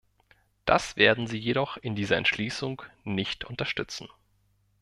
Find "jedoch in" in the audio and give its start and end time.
1.37-1.93